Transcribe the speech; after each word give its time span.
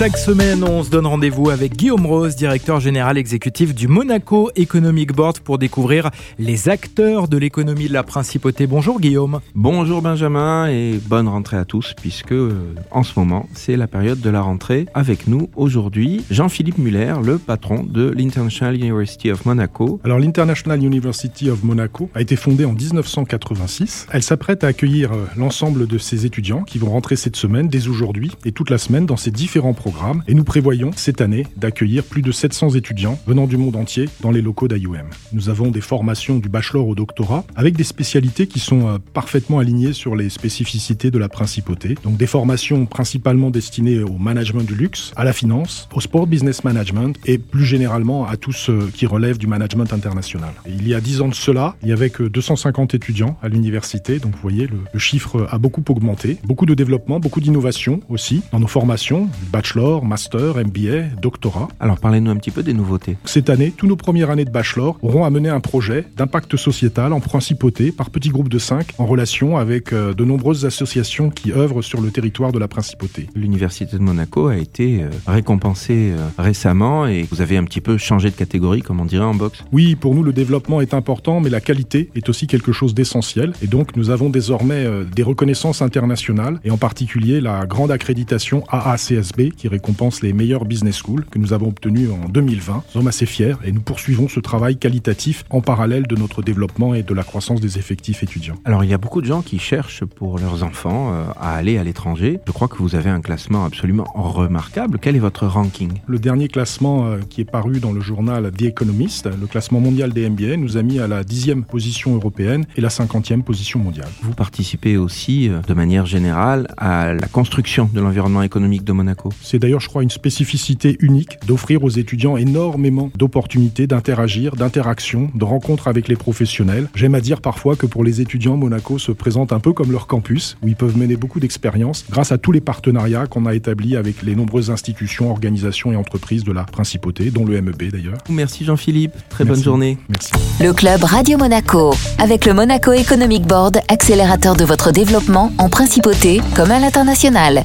Chaque 0.00 0.16
semaine, 0.16 0.64
on 0.64 0.82
se 0.82 0.88
donne 0.88 1.06
rendez-vous 1.06 1.50
avec 1.50 1.76
Guillaume 1.76 2.06
Rose, 2.06 2.34
directeur 2.34 2.80
général 2.80 3.18
exécutif 3.18 3.74
du 3.74 3.86
Monaco 3.86 4.50
Economic 4.56 5.12
Board, 5.12 5.40
pour 5.40 5.58
découvrir 5.58 6.08
les 6.38 6.70
acteurs 6.70 7.28
de 7.28 7.36
l'économie 7.36 7.86
de 7.86 7.92
la 7.92 8.02
principauté. 8.02 8.66
Bonjour 8.66 8.98
Guillaume. 8.98 9.40
Bonjour 9.54 10.00
Benjamin 10.00 10.68
et 10.68 10.98
bonne 11.06 11.28
rentrée 11.28 11.58
à 11.58 11.66
tous, 11.66 11.92
puisque 12.00 12.32
euh, 12.32 12.72
en 12.90 13.02
ce 13.02 13.12
moment, 13.18 13.46
c'est 13.52 13.76
la 13.76 13.86
période 13.86 14.22
de 14.22 14.30
la 14.30 14.40
rentrée. 14.40 14.86
Avec 14.94 15.26
nous 15.28 15.50
aujourd'hui, 15.54 16.24
Jean-Philippe 16.30 16.78
Muller, 16.78 17.16
le 17.22 17.36
patron 17.36 17.84
de 17.84 18.08
l'International 18.08 18.76
University 18.76 19.30
of 19.30 19.44
Monaco. 19.44 20.00
Alors 20.04 20.18
l'International 20.18 20.82
University 20.82 21.50
of 21.50 21.62
Monaco 21.62 22.08
a 22.14 22.22
été 22.22 22.36
fondée 22.36 22.64
en 22.64 22.72
1986. 22.72 24.06
Elle 24.10 24.22
s'apprête 24.22 24.64
à 24.64 24.68
accueillir 24.68 25.12
euh, 25.12 25.26
l'ensemble 25.36 25.86
de 25.86 25.98
ses 25.98 26.24
étudiants 26.24 26.62
qui 26.62 26.78
vont 26.78 26.88
rentrer 26.88 27.16
cette 27.16 27.36
semaine, 27.36 27.68
dès 27.68 27.86
aujourd'hui 27.86 28.32
et 28.46 28.52
toute 28.52 28.70
la 28.70 28.78
semaine 28.78 29.04
dans 29.04 29.18
ses 29.18 29.30
différents 29.30 29.74
programmes 29.74 29.89
et 30.28 30.34
nous 30.34 30.44
prévoyons 30.44 30.90
cette 30.94 31.20
année 31.20 31.46
d'accueillir 31.56 32.04
plus 32.04 32.22
de 32.22 32.32
700 32.32 32.70
étudiants 32.70 33.18
venant 33.26 33.46
du 33.46 33.56
monde 33.56 33.76
entier 33.76 34.08
dans 34.20 34.30
les 34.30 34.42
locaux 34.42 34.68
d'IUM. 34.68 35.08
Nous 35.32 35.48
avons 35.48 35.70
des 35.70 35.80
formations 35.80 36.38
du 36.38 36.48
bachelor 36.48 36.86
au 36.86 36.94
doctorat 36.94 37.44
avec 37.56 37.76
des 37.76 37.84
spécialités 37.84 38.46
qui 38.46 38.60
sont 38.60 38.88
euh, 38.88 38.98
parfaitement 39.12 39.58
alignées 39.58 39.92
sur 39.92 40.14
les 40.14 40.28
spécificités 40.28 41.10
de 41.10 41.18
la 41.18 41.28
principauté. 41.28 41.96
Donc 42.04 42.16
des 42.16 42.26
formations 42.26 42.86
principalement 42.86 43.50
destinées 43.50 44.00
au 44.00 44.18
management 44.18 44.62
du 44.62 44.74
luxe, 44.74 45.12
à 45.16 45.24
la 45.24 45.32
finance, 45.32 45.88
au 45.92 46.00
sport 46.00 46.26
business 46.26 46.62
management 46.64 47.16
et 47.26 47.38
plus 47.38 47.64
généralement 47.64 48.26
à 48.26 48.36
tout 48.36 48.52
ce 48.52 48.90
qui 48.90 49.06
relève 49.06 49.38
du 49.38 49.46
management 49.46 49.92
international. 49.92 50.52
Il 50.66 50.86
y 50.86 50.94
a 50.94 51.00
10 51.00 51.22
ans 51.22 51.28
de 51.28 51.34
cela, 51.34 51.76
il 51.82 51.86
n'y 51.86 51.92
avait 51.92 52.10
que 52.10 52.22
250 52.22 52.94
étudiants 52.94 53.36
à 53.42 53.48
l'université, 53.48 54.18
donc 54.18 54.34
vous 54.34 54.42
voyez, 54.42 54.66
le, 54.66 54.78
le 54.92 54.98
chiffre 54.98 55.48
a 55.50 55.58
beaucoup 55.58 55.84
augmenté. 55.88 56.38
Beaucoup 56.44 56.66
de 56.66 56.74
développement, 56.74 57.18
beaucoup 57.18 57.40
d'innovation 57.40 58.00
aussi 58.08 58.42
dans 58.52 58.60
nos 58.60 58.66
formations, 58.66 59.28
bachelor, 59.52 59.79
master, 59.80 60.56
MBA, 60.56 61.16
doctorat. 61.20 61.68
Alors 61.80 61.98
parlez-nous 61.98 62.30
un 62.30 62.36
petit 62.36 62.50
peu 62.50 62.62
des 62.62 62.74
nouveautés. 62.74 63.16
Cette 63.24 63.48
année, 63.48 63.72
tous 63.74 63.86
nos 63.86 63.96
premières 63.96 64.30
années 64.30 64.44
de 64.44 64.50
bachelor 64.50 64.98
auront 65.02 65.24
à 65.24 65.30
mener 65.30 65.48
un 65.48 65.60
projet 65.60 66.04
d'impact 66.16 66.56
sociétal 66.56 67.12
en 67.12 67.20
principauté 67.20 67.90
par 67.92 68.10
petits 68.10 68.28
groupes 68.28 68.48
de 68.48 68.58
5 68.58 68.94
en 68.98 69.06
relation 69.06 69.56
avec 69.56 69.92
euh, 69.92 70.12
de 70.12 70.24
nombreuses 70.24 70.66
associations 70.66 71.30
qui 71.30 71.52
œuvrent 71.52 71.82
sur 71.82 72.00
le 72.00 72.10
territoire 72.10 72.52
de 72.52 72.58
la 72.58 72.68
principauté. 72.68 73.28
L'Université 73.34 73.96
de 73.96 74.02
Monaco 74.02 74.48
a 74.48 74.56
été 74.56 75.02
euh, 75.02 75.08
récompensée 75.26 76.12
euh, 76.12 76.28
récemment 76.38 77.06
et 77.06 77.26
vous 77.30 77.40
avez 77.40 77.56
un 77.56 77.64
petit 77.64 77.80
peu 77.80 77.96
changé 77.96 78.30
de 78.30 78.36
catégorie, 78.36 78.82
comme 78.82 79.00
on 79.00 79.06
dirait 79.06 79.24
en 79.24 79.34
boxe. 79.34 79.64
Oui, 79.72 79.94
pour 79.94 80.14
nous, 80.14 80.22
le 80.22 80.32
développement 80.32 80.80
est 80.80 80.92
important, 80.92 81.40
mais 81.40 81.48
la 81.48 81.60
qualité 81.60 82.10
est 82.14 82.28
aussi 82.28 82.46
quelque 82.46 82.72
chose 82.72 82.94
d'essentiel. 82.94 83.52
Et 83.62 83.66
donc, 83.66 83.96
nous 83.96 84.10
avons 84.10 84.28
désormais 84.28 84.86
des 85.14 85.22
reconnaissances 85.22 85.82
internationales, 85.82 86.60
et 86.64 86.70
en 86.70 86.76
particulier 86.76 87.40
la 87.40 87.66
grande 87.66 87.90
accréditation 87.90 88.64
AACSB 88.68 89.50
qui 89.56 89.68
récompense 89.70 90.22
les 90.22 90.32
meilleurs 90.32 90.64
business 90.64 90.96
schools 90.96 91.24
que 91.30 91.38
nous 91.38 91.52
avons 91.52 91.68
obtenus 91.68 92.10
en 92.10 92.28
2020. 92.28 92.74
Nous 92.74 92.82
sommes 92.92 93.08
assez 93.08 93.26
fiers 93.26 93.54
et 93.64 93.72
nous 93.72 93.80
poursuivons 93.80 94.28
ce 94.28 94.40
travail 94.40 94.76
qualitatif 94.76 95.44
en 95.50 95.60
parallèle 95.60 96.06
de 96.06 96.16
notre 96.16 96.42
développement 96.42 96.94
et 96.94 97.02
de 97.02 97.14
la 97.14 97.22
croissance 97.22 97.60
des 97.60 97.78
effectifs 97.78 98.22
étudiants. 98.22 98.56
Alors 98.64 98.84
il 98.84 98.90
y 98.90 98.94
a 98.94 98.98
beaucoup 98.98 99.20
de 99.20 99.26
gens 99.26 99.42
qui 99.42 99.58
cherchent 99.58 100.04
pour 100.04 100.38
leurs 100.38 100.62
enfants 100.64 101.12
euh, 101.12 101.24
à 101.40 101.54
aller 101.54 101.78
à 101.78 101.84
l'étranger. 101.84 102.40
Je 102.46 102.52
crois 102.52 102.68
que 102.68 102.76
vous 102.76 102.94
avez 102.94 103.10
un 103.10 103.20
classement 103.20 103.64
absolument 103.64 104.06
remarquable. 104.14 104.98
Quel 105.00 105.16
est 105.16 105.20
votre 105.20 105.46
ranking? 105.46 105.92
Le 106.06 106.18
dernier 106.18 106.48
classement 106.48 107.06
euh, 107.06 107.18
qui 107.28 107.40
est 107.40 107.50
paru 107.50 107.80
dans 107.80 107.92
le 107.92 108.00
journal 108.00 108.50
The 108.52 108.62
Economist, 108.62 109.26
le 109.26 109.46
classement 109.46 109.80
mondial 109.80 110.12
des 110.12 110.28
MBA, 110.28 110.56
nous 110.56 110.76
a 110.76 110.82
mis 110.82 110.98
à 110.98 111.06
la 111.06 111.24
dixième 111.24 111.64
position 111.64 112.14
européenne 112.14 112.66
et 112.76 112.80
la 112.80 112.90
cinquantième 112.90 113.42
position 113.42 113.78
mondiale. 113.78 114.08
Vous 114.22 114.34
participez 114.34 114.96
aussi 114.96 115.48
euh, 115.48 115.60
de 115.66 115.74
manière 115.74 116.06
générale 116.06 116.66
à 116.76 117.14
la 117.14 117.26
construction 117.28 117.88
de 117.92 118.00
l'environnement 118.00 118.42
économique 118.42 118.84
de 118.84 118.92
Monaco. 118.92 119.30
C'est 119.50 119.58
d'ailleurs, 119.58 119.80
je 119.80 119.88
crois, 119.88 120.04
une 120.04 120.10
spécificité 120.10 120.96
unique 121.00 121.44
d'offrir 121.44 121.82
aux 121.82 121.88
étudiants 121.88 122.36
énormément 122.36 123.10
d'opportunités 123.16 123.88
d'interagir, 123.88 124.54
d'interaction, 124.54 125.28
de 125.34 125.42
rencontres 125.42 125.88
avec 125.88 126.06
les 126.06 126.14
professionnels. 126.14 126.88
J'aime 126.94 127.16
à 127.16 127.20
dire 127.20 127.40
parfois 127.40 127.74
que 127.74 127.86
pour 127.86 128.04
les 128.04 128.20
étudiants, 128.20 128.56
Monaco 128.56 129.00
se 129.00 129.10
présente 129.10 129.52
un 129.52 129.58
peu 129.58 129.72
comme 129.72 129.90
leur 129.90 130.06
campus, 130.06 130.56
où 130.62 130.68
ils 130.68 130.76
peuvent 130.76 130.96
mener 130.96 131.16
beaucoup 131.16 131.40
d'expériences 131.40 132.04
grâce 132.08 132.30
à 132.30 132.38
tous 132.38 132.52
les 132.52 132.60
partenariats 132.60 133.26
qu'on 133.26 133.44
a 133.44 133.56
établis 133.56 133.96
avec 133.96 134.22
les 134.22 134.36
nombreuses 134.36 134.70
institutions, 134.70 135.32
organisations 135.32 135.90
et 135.90 135.96
entreprises 135.96 136.44
de 136.44 136.52
la 136.52 136.62
principauté, 136.62 137.32
dont 137.32 137.44
le 137.44 137.60
MEB 137.60 137.90
d'ailleurs. 137.90 138.18
Merci 138.28 138.64
Jean-Philippe, 138.64 139.14
très 139.30 139.42
Merci. 139.42 139.58
bonne 139.58 139.64
journée. 139.64 139.98
Merci. 140.08 140.30
Le 140.60 140.72
club 140.72 141.02
Radio 141.02 141.36
Monaco. 141.38 141.92
Avec 142.20 142.46
le 142.46 142.54
Monaco 142.54 142.92
Economic 142.92 143.42
Board, 143.48 143.80
accélérateur 143.88 144.54
de 144.54 144.64
votre 144.64 144.92
développement 144.92 145.50
en 145.58 145.68
principauté 145.68 146.40
comme 146.54 146.70
à 146.70 146.78
l'international. 146.78 147.64